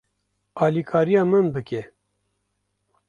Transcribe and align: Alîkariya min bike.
Alîkariya 0.63 1.23
min 1.31 1.43
bike. 1.55 1.81